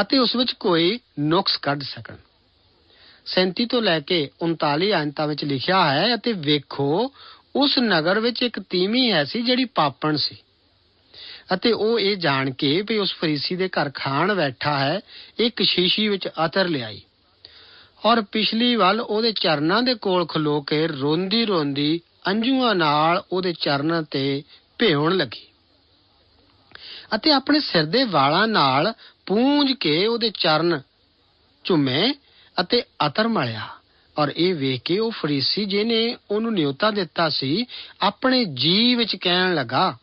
[0.01, 2.17] ਅਤੇ ਉਸ ਵਿੱਚ ਕੋਈ ਨੁਕਸ ਕੱਢ ਸਕਣ।
[3.27, 7.13] 37 ਤੋਂ ਲੈ ਕੇ 39 ਅੰਤਾਂ ਵਿੱਚ ਲਿਖਿਆ ਹੈ ਅਤੇ ਵੇਖੋ,
[7.57, 10.37] ਉਸ ਨਗਰ ਵਿੱਚ ਇੱਕ ਤੀਵੀਂ ਹੈ ਸੀ ਜਿਹੜੀ ਪਾਪਣ ਸੀ।
[11.55, 15.01] ਅਤੇ ਉਹ ਇਹ ਜਾਣ ਕੇ ਵੀ ਉਸ ਫਰੀਸੀ ਦੇ ਘਰ ਖਾਣ ਬੈਠਾ ਹੈ,
[15.39, 17.01] ਇੱਕ ਸ਼ੀਸ਼ੀ ਵਿੱਚ ਅਤਰ ਲਿਆਈ।
[18.05, 24.03] ਔਰ ਪਿਛਲੀ ਵੱਲ ਉਹਦੇ ਚਰਨਾਂ ਦੇ ਕੋਲ ਖਲੋ ਕੇ ਰੋਂਦੀ ਰੋਂਦੀ ਅੰਜੂਆਂ ਨਾਲ ਉਹਦੇ ਚਰਨਾਂ
[24.03, 24.43] ਤੇ
[24.79, 25.47] ਭੇਉਣ ਲੱਗੀ।
[27.15, 28.93] ਅਤੇ ਆਪਣੇ ਸਿਰ ਦੇ ਵਾਲਾਂ ਨਾਲ
[29.27, 30.81] ਪੂੰਝ ਕੇ ਉਹਦੇ ਚਰਨ
[31.65, 32.15] ਝੁੰਮੇ
[32.61, 33.69] ਅਤੇ ਅਤਰ ਮਲਿਆ।
[34.19, 37.67] ਔਰ ਇਹ ਵੇਖ ਕੇ ਉਹ ਫਰੀਸੀ ਜਿਹਨੇ ਉਹਨੂੰ ਨਿਯੋਤਾ ਦਿੱਤਾ ਸੀ,
[38.01, 39.99] ਆਪਣੇ ਜੀ ਵਿੱਚ ਕਹਿਣ ਲੱਗਾ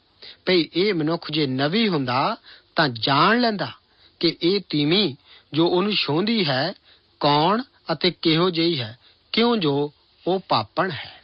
[0.46, 2.38] ਭਈ ਇਹ ਮਨੁੱਖ ਜੇ ਨਵੀ ਹੁੰਦਾ
[2.76, 3.72] ਤਾਂ ਜਾਣ ਲੈਂਦਾ
[4.20, 5.16] ਕਿ ਇਹ ਤੀਵੀਂ
[5.54, 6.74] ਜੋ ਉਹਨੂੰ ਛੋਂਦੀ ਹੈ,
[7.20, 8.98] ਕੌਣ ਅਤੇ ਕਿਹੋ ਜਿਹੀ ਹੈ,
[9.32, 9.94] ਕਿਉਂ ਜੋ
[10.28, 11.22] ਉਹ ਪਾਪਣ ਹੈ।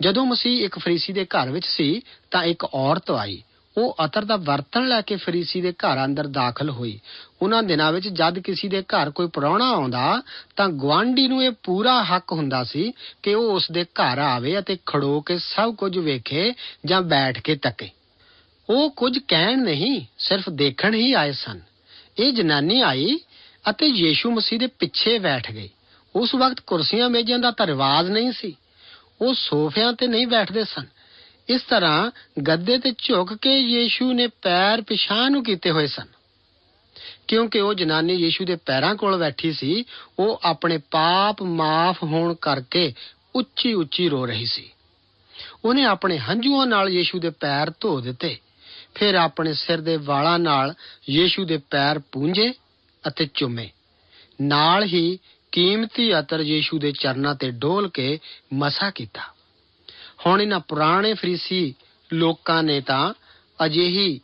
[0.00, 3.42] ਜਦੋਂ ਮਸੀਹ ਇੱਕ ਫਰੀਸੀ ਦੇ ਘਰ ਵਿੱਚ ਸੀ ਤਾਂ ਇੱਕ ਔਰਤ ਆਈ।
[3.76, 7.00] ਉਹ ਅਤਰ ਦਾ ਵਰਤਣ ਲੈ ਕੇ ਫਰੀਸੀ ਦੇ ਘਰ ਅੰਦਰ ਦਾਖਲ ਹੋਈ।
[7.42, 10.22] ਉਹਨਾਂ ਦਿਨਾਂ ਵਿੱਚ ਜਦ ਕਿਸੇ ਦੇ ਘਰ ਕੋਈ ਪ੍ਰਾਹੁਣਾ ਆਉਂਦਾ,
[10.56, 14.78] ਤਾਂ ਗਵਾਂਢੀ ਨੂੰ ਇਹ ਪੂਰਾ ਹੱਕ ਹੁੰਦਾ ਸੀ ਕਿ ਉਹ ਉਸ ਦੇ ਘਰ ਆਵੇ ਅਤੇ
[14.86, 16.54] ਖੜੋ ਕੇ ਸਭ ਕੁਝ ਵੇਖੇ
[16.86, 17.90] ਜਾਂ ਬੈਠ ਕੇ ਤੱਕੇ।
[18.70, 21.60] ਉਹ ਕੁਝ ਕਹਿਣ ਨਹੀਂ, ਸਿਰਫ ਦੇਖਣ ਹੀ ਆਏ ਸਨ।
[22.18, 23.20] ਇਹ ਜਨਾਨੀ ਆਈ
[23.70, 25.70] ਅਤੇ ਯੀਸ਼ੂ ਮਸੀਹ ਦੇ ਪਿੱਛੇ ਬੈਠ ਗਈ।
[26.16, 28.56] ਉਸ ਵਕਤ ਕੁਰਸੀਆਂ ਮੇਜ਼ਾਂ ਦਾ ਤਾਂ ਰਿਵਾਜ ਨਹੀਂ ਸੀ।
[29.20, 30.86] ਉਹ ਸੋਫਿਆਂ ਤੇ ਨਹੀਂ ਬੈਠਦੇ ਸਨ।
[31.48, 32.10] ਇਸ ਤਰ੍ਹਾਂ
[32.42, 36.06] ਗੱਦੇ ਤੇ ਝੁਕ ਕੇ ਯੀਸ਼ੂ ਨੇ ਪੈਰ ਪਿਛਾਂ ਨੂੰ ਕੀਤੇ ਹੋਏ ਸਨ।
[37.28, 39.84] ਕਿਉਂਕਿ ਉਹ ਜਨਾਨੀ ਯੀਸ਼ੂ ਦੇ ਪੈਰਾਂ ਕੋਲ ਬੈਠੀ ਸੀ,
[40.18, 42.94] ਉਹ ਆਪਣੇ ਪਾਪ ਮਾਫ ਹੋਣ ਕਰਕੇ
[43.34, 44.70] ਉੱਚੀ ਉੱਚੀ ਰੋ ਰਹੀ ਸੀ।
[45.64, 48.38] ਉਹਨੇ ਆਪਣੇ ਹੰਝੂਆਂ ਨਾਲ ਯੀਸ਼ੂ ਦੇ ਪੈਰ ਧੋ ਦਿੱਤੇ।
[48.94, 50.74] ਫਿਰ ਆਪਣੇ ਸਿਰ ਦੇ ਵਾਲਾਂ ਨਾਲ
[51.10, 52.54] ਯੀਸ਼ੂ ਦੇ ਪੈਰ ਪੂੰਝੇ
[53.08, 53.68] ਅਤੇ ਚੁੰਮੇ।
[54.42, 55.18] ਨਾਲ ਹੀ
[55.52, 58.18] ਕੀਮਤੀ ਅਤਰ ਯੀਸ਼ੂ ਦੇ ਚਰਨਾਂ ਤੇ ਡੋਲ ਕੇ
[58.52, 59.31] ਮਸਾ ਕੀਤਾ।
[60.26, 61.74] ਹੁਣ ਇਹਨਾਂ ਪੁਰਾਣੇ ਫਰੀਸੀ
[62.12, 63.12] ਲੋਕਾਂ ਨੇ ਤਾਂ
[63.64, 64.20] ਅਜਿਹੀ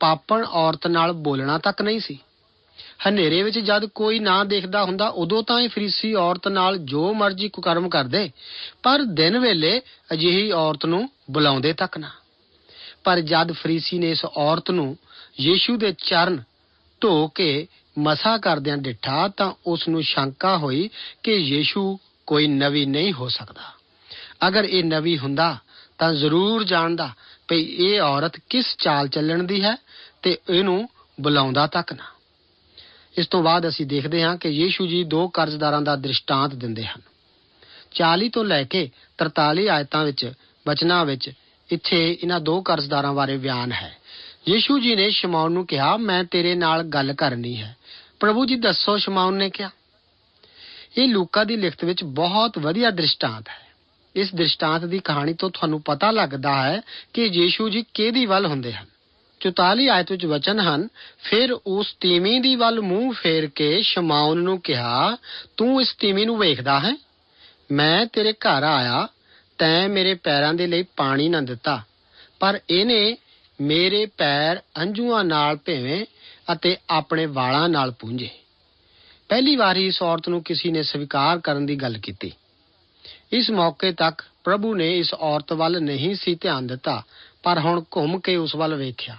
[0.00, 2.18] ਪਾਪਣ ਔਰਤ ਨਾਲ ਬੋਲਣਾ ਤੱਕ ਨਹੀਂ ਸੀ।
[3.08, 7.48] ਹਨੇਰੇ ਵਿੱਚ ਜਦ ਕੋਈ ਨਾ ਦੇਖਦਾ ਹੁੰਦਾ, ਉਦੋਂ ਤਾਂ ਇਹ ਫਰੀਸੀ ਔਰਤ ਨਾਲ ਜੋ ਮਰਜ਼ੀ
[7.48, 8.30] ਕੁਕਰਮ ਕਰਦੇ,
[8.82, 9.80] ਪਰ ਦਿਨ ਵੇਲੇ
[10.12, 12.10] ਅਜਿਹੀ ਔਰਤ ਨੂੰ ਬੁਲਾਉਂਦੇ ਤੱਕ ਨਾ।
[13.04, 14.96] ਪਰ ਜਦ ਫਰੀਸੀ ਨੇ ਇਸ ਔਰਤ ਨੂੰ
[15.40, 16.42] ਯੀਸ਼ੂ ਦੇ ਚਰਨ
[17.00, 17.66] ਧੋ ਕੇ
[17.98, 20.90] ਮਸਾ ਕਰਦਿਆਂ ਡਿਠਾ, ਤਾਂ ਉਸ ਨੂੰ ਸ਼ੰਕਾ ਹੋਈ
[21.22, 23.79] ਕਿ ਯੀਸ਼ੂ ਕੋਈ ਨਵੀ ਨਹੀਂ ਹੋ ਸਕਦਾ।
[24.48, 25.56] ਅਗਰ ਇਹ ਨਵੀ ਹੁੰਦਾ
[25.98, 27.10] ਤਾਂ ਜ਼ਰੂਰ ਜਾਣਦਾ
[27.48, 29.76] ਭਈ ਇਹ ਔਰਤ ਕਿਸ ਚਾਲ ਚੱਲਣ ਦੀ ਹੈ
[30.22, 30.88] ਤੇ ਇਹਨੂੰ
[31.20, 32.04] ਬੁਲਾਉਂਦਾ ਤੱਕ ਨਾ।
[33.18, 37.00] ਇਸ ਤੋਂ ਬਾਅਦ ਅਸੀਂ ਦੇਖਦੇ ਹਾਂ ਕਿ ਯੀਸ਼ੂ ਜੀ ਦੋ ਕਰਜ਼ਦਾਰਾਂ ਦਾ ਦ੍ਰਿਸ਼ਟਾਂਤ ਦਿੰਦੇ ਹਨ।
[37.92, 40.32] 40 ਤੋਂ ਲੈ ਕੇ 43 ਆਇਤਾਂ ਵਿੱਚ,
[40.66, 41.30] ਬਚਨਾਂ ਵਿੱਚ
[41.70, 43.96] ਇੱਥੇ ਇਹਨਾਂ ਦੋ ਕਰਜ਼ਦਾਰਾਂ ਬਾਰੇ ਬਿਆਨ ਹੈ।
[44.48, 47.76] ਯੀਸ਼ੂ ਜੀ ਨੇ ਸ਼ਮਾਉਨ ਨੂੰ ਕਿਹਾ, ਮੈਂ ਤੇਰੇ ਨਾਲ ਗੱਲ ਕਰਨੀ ਹੈ।
[48.20, 49.70] ਪ੍ਰਭੂ ਜੀ, ਦੱਸੋ ਸ਼ਮਾਉਨ ਨੇ ਕਿਹਾ।
[50.98, 53.69] ਇਹ ਲੂਕਾ ਦੀ ਲਿਖਤ ਵਿੱਚ ਬਹੁਤ ਵਧੀਆ ਦ੍ਰਿਸ਼ਟਾਂਤ ਹੈ।
[54.16, 56.80] ਇਸ ਦ੍ਰਿਸ਼ਟਾਂਤ ਦੀ ਕਹਾਣੀ ਤੋਂ ਤੁਹਾਨੂੰ ਪਤਾ ਲੱਗਦਾ ਹੈ
[57.14, 58.86] ਕਿ ਯੀਸ਼ੂ ਜੀ ਕਿਹਦੀ ਵੱਲ ਹੁੰਦੇ ਹਨ।
[59.40, 60.88] 44 ਆਇਤ ਵਿੱਚ ਵਚਨ ਹਨ,
[61.22, 65.16] ਫਿਰ ਉਸ ਤੀਮੀ ਦੀ ਵੱਲ ਮੂੰਹ ਫੇਰ ਕੇ ਸ਼ਮਾਉਨ ਨੂੰ ਕਿਹਾ,
[65.56, 66.96] ਤੂੰ ਇਸ ਤੀਮੀ ਨੂੰ ਵੇਖਦਾ ਹੈ?
[67.72, 69.08] ਮੈਂ ਤੇਰੇ ਘਰ ਆਇਆ,
[69.58, 71.82] ਤੈਂ ਮੇਰੇ ਪੈਰਾਂ ਦੇ ਲਈ ਪਾਣੀ ਨਾ ਦਿੱਤਾ।
[72.40, 73.16] ਪਰ ਇਹਨੇ
[73.60, 76.06] ਮੇਰੇ ਪੈਰ ਅੰਜੂਆਂ ਨਾਲ ਭੇਵੇਂ
[76.52, 78.30] ਅਤੇ ਆਪਣੇ ਵਾਲਾਂ ਨਾਲ ਪੂੰਝੇ।
[79.28, 82.32] ਪਹਿਲੀ ਵਾਰੀ ਇਸ ਔਰਤ ਨੂੰ ਕਿਸੇ ਨੇ ਸਵੀਕਾਰ ਕਰਨ ਦੀ ਗੱਲ ਕੀਤੀ।
[83.32, 87.02] ਇਸ ਮੌਕੇ ਤੱਕ ਪ੍ਰਭੂ ਨੇ ਇਸ ਔਰਤ ਵੱਲ ਨਹੀਂ ਸੀ ਧਿਆਨ ਦਿੱਤਾ,
[87.42, 89.16] ਪਰ ਹੁਣ ਘੁੰਮ ਕੇ ਉਸ ਵੱਲ ਵੇਖਿਆ।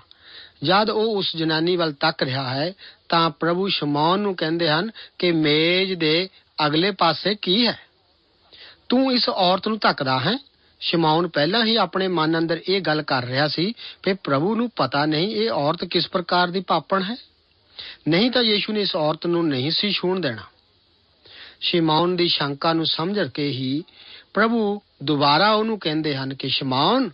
[0.63, 2.73] ਜਦ ਉਹ ਉਸ ਜਨਾਨੀ ਵੱਲ ਤੱਕ ਰਿਹਾ ਹੈ,
[3.09, 6.29] ਤਾਂ ਪ੍ਰਭੂ ਸ਼ਮੌਨ ਨੂੰ ਕਹਿੰਦੇ ਹਨ ਕਿ ਮੇਜ਼ ਦੇ
[6.65, 7.79] ਅਗਲੇ ਪਾਸੇ ਕੀ ਹੈ?
[8.89, 10.37] ਤੂੰ ਇਸ ਔਰਤ ਨੂੰ ਧੱਕਦਾ ਹੈ?
[10.79, 15.05] ਸ਼ਮੌਨ ਪਹਿਲਾਂ ਹੀ ਆਪਣੇ ਮਨ ਅੰਦਰ ਇਹ ਗੱਲ ਕਰ ਰਿਹਾ ਸੀ ਕਿ ਪ੍ਰਭੂ ਨੂੰ ਪਤਾ
[15.05, 17.15] ਨਹੀਂ ਇਹ ਔਰਤ ਕਿਸ ਪ੍ਰਕਾਰ ਦੀ ਪਾਪਣ ਹੈ।
[18.07, 20.41] ਨਹੀਂ ਤਾਂ ਯੀਸ਼ੂ ਨੇ ਇਸ ਔਰਤ ਨੂੰ ਨਹੀਂ ਸੀ ਛੂਣ ਦੇਣਾ।
[21.61, 23.83] ਸ਼ਿਮੌਨ ਦੀ ਸ਼ੰਕਾ ਨੂੰ ਸਮਝ ਕੇ ਹੀ
[24.33, 27.09] ਪ੍ਰਭੂ ਦੁਬਾਰਾ ਉਹਨੂੰ ਕਹਿੰਦੇ ਹਨ ਕਿ ਸ਼ਿਮੌਨ,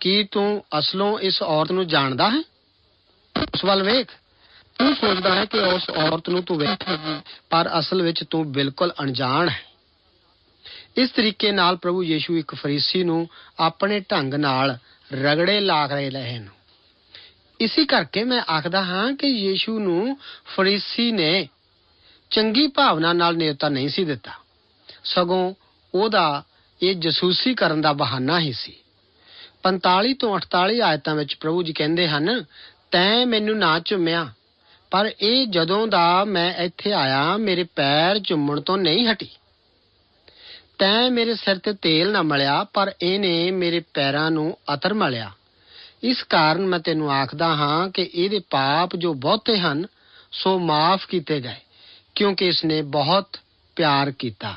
[0.00, 2.38] ਕੀ ਤੂੰ ਅਸਲੋਂ ਇਸ ਔਰਤ ਨੂੰ ਜਾਣਦਾ ਹੈ?
[3.54, 4.08] ਉਸ ਵੱਲ ਵੇਖ।
[4.78, 9.48] ਤੂੰ ਸੋਚਦਾ ਹੈ ਕਿ ਉਸ ਔਰਤ ਨੂੰ ਤੂੰ ਵੇਖੇਗੀ ਪਰ ਅਸਲ ਵਿੱਚ ਤੂੰ ਬਿਲਕੁਲ ਅਣਜਾਣ
[9.48, 9.62] ਹੈ।
[10.96, 14.78] ਇਸ ਤਰੀਕੇ ਨਾਲ ਪ੍ਰਭੂ ਯੀਸ਼ੂ ਇੱਕ ਫਰੀਸੀ ਨੂੰ ਆਪਣੇ ਢੰਗ ਨਾਲ
[15.14, 16.48] ਰਗੜੇ ਲਾ ਰਹੇ ਰਹੇ ਨੇ
[17.60, 20.18] ਇਸੇ ਕਰਕੇ ਮੈਂ ਆਖਦਾ ਹਾਂ ਕਿ ਯੀਸ਼ੂ ਨੂੰ
[20.56, 21.48] ਫਰੀਸੀ ਨੇ
[22.30, 24.30] ਚੰਗੀ ਭਾਵਨਾ ਨਾਲ ਨਿਯੁਕਤਾ ਨਹੀਂ ਸੀ ਦਿੱਤਾ।
[25.04, 25.54] ਸਗੋਂ
[25.94, 26.42] ਉਹਦਾ
[26.82, 28.72] ਇਹ ਜਸੂਸੀ ਕਰਨ ਦਾ ਬਹਾਨਾ ਹੀ ਸੀ।
[29.62, 32.44] 45 ਤੋਂ 48 ਆਇਤਾਂ ਵਿੱਚ ਪ੍ਰਭੂ ਜੀ ਕਹਿੰਦੇ ਹਨ,
[32.90, 34.32] ਤੈਂ ਮੈਨੂੰ ਨਾ ਚੁੰਮਿਆ,
[34.90, 39.28] ਪਰ ਇਹ ਜਦੋਂ ਦਾ ਮੈਂ ਇੱਥੇ ਆਇਆ, ਮੇਰੇ ਪੈਰ ਚੁੰਮਣ ਤੋਂ ਨਹੀਂ ਹਟੀ।
[40.78, 45.30] ਤੈਂ ਮੇਰੇ ਸਿਰ ਤੇ ਤੇਲ ਨਾ ਮਲਿਆ, ਪਰ ਇਹਨੇ ਮੇਰੇ ਪੈਰਾਂ ਨੂੰ ਅਤਰ ਮਲਿਆ।
[46.02, 49.86] ਇਸ ਕਾਰਨ ਮੈਂ ਤੈਨੂੰ ਆਖਦਾ ਹਾਂ ਕਿ ਇਹਦੇ ਪਾਪ ਜੋ ਬਹੁਤੇ ਹਨ,
[50.32, 51.67] ਸੋ ਮਾਫ ਕੀਤੇ ਗਏ।
[52.18, 53.36] ਕਿਉਂਕਿ ਇਸਨੇ ਬਹੁਤ
[53.76, 54.54] ਪਿਆਰ ਕੀਤਾ।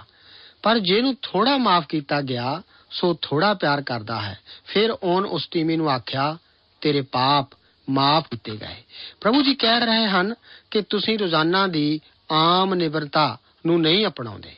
[0.63, 5.77] ਪਰ ਜਿਹਨੂੰ ਥੋੜਾ ਮਾਫ ਕੀਤਾ ਗਿਆ, ਸੋ ਥੋੜਾ ਪਿਆਰ ਕਰਦਾ ਹੈ। ਫਿਰ ਉਹਨ ਉਸ ਟੀਮੀ
[5.77, 6.37] ਨੂੰ ਆਖਿਆ,
[6.81, 7.49] ਤੇਰੇ ਪਾਪ
[7.89, 8.83] ਮਾਫ ਕੀਤੇ ਗਏ।
[9.21, 10.33] ਪ੍ਰਭੂ ਜੀ ਕਹਿ ਰਹੇ ਹਨ
[10.71, 14.55] ਕਿ ਤੁਸੀਂ ਰੋਜ਼ਾਨਾ ਦੀ ਆਮ ਨਿਵਰਤਾ ਨੂੰ ਨਹੀਂ ਅਪਣਾਉਂਦੇ।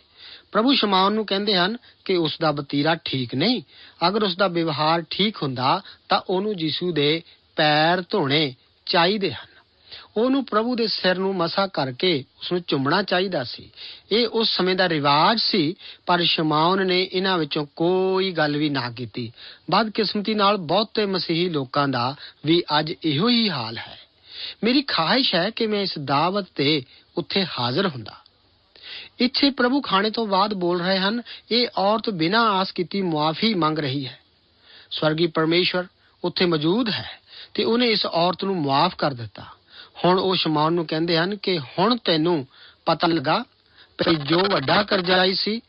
[0.52, 3.62] ਪ੍ਰਭੂ ਸ਼ਮਾਉਨ ਨੂੰ ਕਹਿੰਦੇ ਹਨ ਕਿ ਉਸ ਦਾ ਬਤੀਰਾ ਠੀਕ ਨਹੀਂ।
[4.08, 7.22] ਅਗਰ ਉਸ ਦਾ ਵਿਵਹਾਰ ਠੀਕ ਹੁੰਦਾ, ਤਾਂ ਉਹਨੂੰ ਯਿਸੂ ਦੇ
[7.56, 9.53] ਪੈਰ ਧੋਣੇ ਚਾਹੀਦੇ ਹਨ।
[10.18, 13.72] ਉਹਨੂੰ ਪ੍ਰਭੂ ਦੇ ਸਿਰ ਨੂੰ ਮਸਾ ਕਰਕੇ ਉਸ ਨੂੰ ਚੁੰਮਣਾ ਚਾਹੀਦਾ ਸੀ।
[14.12, 18.92] ਇਹ ਉਸ ਸਮੇਂ ਦਾ ਰਿਵਾਜ ਸੀ, ਪਰ ਸ਼ਮਾਉਨ ਨੇ ਇਹਨਾਂ ਵਿੱਚੋਂ ਕੋਈ ਗੱਲ ਵੀ ਨਾ
[18.92, 19.32] ਕੀਤੀ।
[19.72, 24.00] ਬਦਕਿਸਮਤੀ ਨਾਲ ਬਹੁਤੇ ਮਸੀਹੀ ਲੋਕਾਂ ਦਾ ਵੀ ਅੱਜ ਇਹੋ ਹੀ ਹਾਲ ਹੈ।
[24.64, 26.84] ਮੇਰੀ ਖਾਹਿਸ਼ ਹੈ ਕਿ ਮੈਂ ਇਸ ਦਾਵਤ ਤੇ
[27.18, 28.14] ਉੱਥੇ ਹਾਜ਼ਰ ਹੁੰਦਾ।
[29.20, 31.22] ਇੱਥੇ ਪ੍ਰਭੂ ਖਾਣੇ ਤੋਂ ਬਾਅਦ ਬੋਲ ਰਹੇ ਹਨ,
[31.52, 34.20] ਇਹ ਔਰਤ ਬਿਨਾਂ ਆਸ ਕੀਤੀ ਮੁਆਫੀ ਮੰਗ ਰਹੀ ਹੈ।
[34.92, 35.86] ਸਵਰਗੀ ਪਰਮੇਸ਼ਵਰ
[36.24, 37.10] ਉੱਥੇ ਮੌਜੂਦ ਹੈ
[37.54, 39.46] ਤੇ ਉਹਨੇ ਇਸ ਔਰਤ ਨੂੰ ਮਾਫ ਕਰ ਦਿੱਤਾ।
[40.06, 42.48] ਹੁਣ ਉਹ ਸ਼ਮਾਉਨ ਨੂੰ ਕਹਿੰਦੇ ਹਨ ਕਿ ਹੁਣ ਤੈਨੂੰ
[42.86, 43.44] ਪਤਾ ਲੱਗਾ
[44.04, 45.62] ਕਿ ਜੋ ਵੱਡਾ ਕਰਜ਼ਾਈ ਸੀ,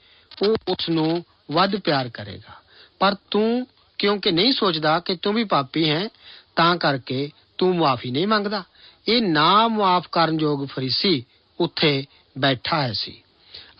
[0.42, 2.54] ਉਹ ਉਸ ਨੂੰ ਵੱਧ ਪਿਆਰ ਕਰੇਗਾ।
[2.98, 3.66] ਪਰ ਤੂੰ
[3.98, 6.08] ਕਿਉਂਕਿ ਨਹੀਂ ਸੋਚਦਾ ਕਿ ਤੂੰ ਵੀ ਪਾਪੀ ਹੈ,
[6.56, 8.64] ਤਾਂ ਕਰਕੇ ਤੂੰ ਮਾਫੀ ਨਹੀਂ ਮੰਗਦਾ।
[9.08, 11.24] ਇਹ ਨਾ ਮਾਫ ਕਰਨ ਯੋਗ ਫਰੀਸੀ
[11.60, 12.04] ਉੱਥੇ
[12.38, 13.23] ਬੈਠਾ ਹੈ ਸੀ।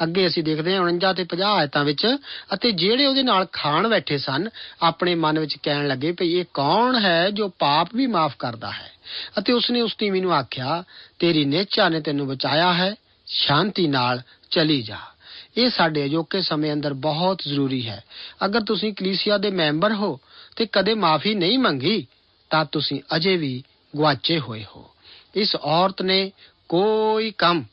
[0.03, 2.17] ਅੱਗੇ ਅਸੀਂ ਦੇਖਦੇ ਹਾਂ 49 ਤੇ 50 ਆਇਤਾਂ ਵਿੱਚ,
[2.55, 4.49] ਅਤੇ ਜਿਹੜੇ ਉਹਦੇ ਨਾਲ ਖਾਣ ਬੈਠੇ ਸਨ,
[4.83, 8.93] ਆਪਣੇ ਮਨ ਵਿੱਚ ਕਹਿਣ ਲੱਗੇ ਭਈ ਇਹ ਕੌਣ ਹੈ ਜੋ ਪਾਪ ਵੀ ਮਾਫ ਕਰਦਾ ਹੈ?
[9.39, 10.85] ਅਤੇ ਉਸਨੇ ਉਸ ਤੀਵੀਂ ਨੂੰ ਆਖਿਆ,
[11.19, 12.95] ਤੇਰੀ ਨੇਚਾ ਨੇ ਤੈਨੂੰ ਬਚਾਇਆ ਹੈ,
[13.27, 14.99] ਸ਼ਾਂਤੀ ਨਾਲ ਚਲੀ ਜਾ।
[15.57, 18.05] ਇਹ ਸਾਡੇ ਅਜੋਕੇ ਸਮੇਂ ਅੰਦਰ ਬਹੁਤ ਜ਼ਰੂਰੀ ਹੈ।
[18.45, 20.21] ਅਗਰ ਤੁਸੀਂ ਕਲੀਸਿਆ ਦੇ ਮੈਂਬਰ ਹੋ
[20.57, 22.07] ਤੇ ਕਦੇ ਮਾਫੀ ਨਹੀਂ ਮੰਗੀ,
[22.51, 23.63] ਤਾਂ ਤੁਸੀਂ ਅਜੇ ਵੀ
[23.97, 24.91] ਗਵਾਚੇ ਹੋਏ ਹੋ।
[25.35, 26.33] ਇਸ ਔਰਤ ਨੇ
[26.69, 27.65] ਕੋਈ ਕੰਮ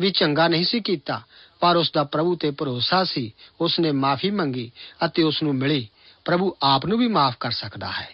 [0.00, 1.22] ਵੀ ਚੰਗਾ ਨਹੀਂ ਸੀ ਕੀਤਾ।
[1.64, 4.70] ਪਰ ਉਸ ਦਾ ਪ੍ਰਭੂ ਤੇ ਭਰੋਸਾ ਸੀ ਉਸ ਨੇ ਮਾਫੀ ਮੰਗੀ
[5.04, 5.86] ਅਤੇ ਉਸ ਨੂੰ ਮਿਲੀ
[6.24, 8.08] ਪ੍ਰਭੂ ਆਪ ਨੂੰ ਵੀ ਮਾਫ ਕਰ ਸਕਦਾ ਹੈ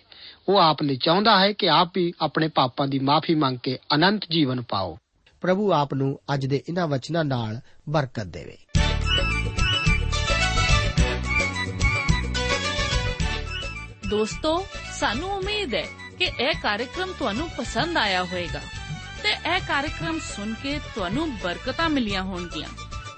[0.48, 4.26] ਉਹ ਆਪ ਲਈ ਚਾਹੁੰਦਾ ਹੈ ਕਿ ਆਪ ਵੀ ਆਪਣੇ ਪਾਪਾਂ ਦੀ ਮਾਫੀ ਮੰਗ ਕੇ ਅਨੰਤ
[4.30, 4.96] ਜੀਵਨ ਪਾਓ
[5.42, 8.56] ਪ੍ਰਭੂ ਆਪ ਨੂੰ ਅੱਜ ਦੇ ਇਹਨਾਂ ਵਚਨਾਂ ਨਾਲ ਬਰਕਤ ਦੇਵੇ
[14.10, 14.54] ਦੋਸਤੋ
[15.00, 15.84] ਸਾਨੂੰ ਉਮੀਦ ਹੈ
[16.18, 18.60] ਕਿ ਇਹ ਕਾਰਜਕ੍ਰਮ ਤੁਹਾਨੂੰ ਪਸੰਦ ਆਇਆ ਹੋਵੇਗਾ
[19.22, 22.89] ਤੇ ਇਹ ਕਾਰਜਕ੍ਰਮ ਸੁਣ ਕੇ ਤੁਹਾਨੂੰ ਬਰਕਤਾਂ ਮਿਲੀਆਂ ਹੋਣਗੀਆਂ